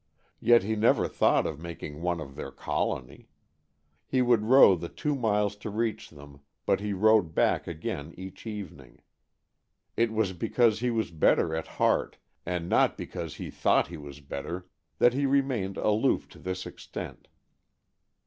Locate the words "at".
11.55-11.67